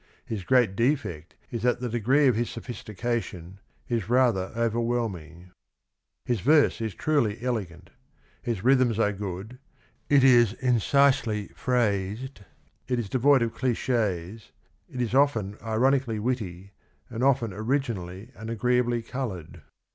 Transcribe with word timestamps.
His 0.25 0.43
great 0.43 0.75
defect 0.75 1.35
is 1.51 1.61
that 1.61 1.79
the 1.79 1.87
degree 1.87 2.25
of 2.25 2.33
his 2.35 2.49
sophistication 2.49 3.59
is 3.87 4.09
rather 4.09 4.51
ovenvhelming." 4.55 5.51
His 6.25 6.39
verse 6.39 6.81
is 6.81 6.95
truly 6.95 7.39
elegant. 7.43 7.91
Its 8.43 8.63
rhythms 8.63 8.97
are 8.97 9.11
good, 9.13 9.59
it 10.09 10.23
is 10.23 10.53
incisely 10.53 11.49
phrased, 11.55 12.39
it 12.87 12.97
is 12.97 13.09
devoid 13.09 13.43
of 13.43 13.53
cliches, 13.53 14.51
it 14.91 15.01
is 15.01 15.13
often 15.13 15.55
ironically 15.61 16.17
witty 16.17 16.71
and 17.07 17.23
often 17.23 17.53
originally 17.53 18.31
and 18.35 18.49
agreeably 18.49 19.03
coloured. 19.03 19.61